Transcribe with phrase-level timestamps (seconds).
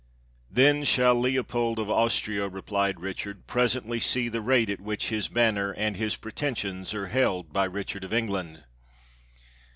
[0.49, 5.73] "Then shall Leopold of Austria," repHed Richard, "presently see the rate at which his banner
[5.73, 8.63] and his pre tensions are held by Richard of England."